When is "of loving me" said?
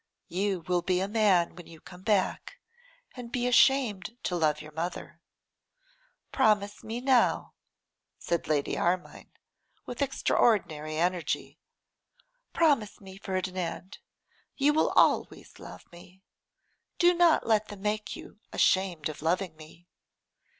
19.07-19.85